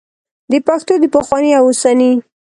[0.51, 2.11] د پښتو د پخواني او اوسني